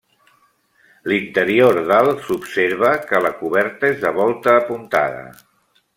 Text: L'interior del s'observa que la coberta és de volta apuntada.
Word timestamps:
L'interior 1.11 1.77
del 1.91 2.09
s'observa 2.23 2.93
que 3.11 3.23
la 3.27 3.35
coberta 3.43 3.93
és 3.95 4.03
de 4.07 4.17
volta 4.21 4.57
apuntada. 4.63 5.25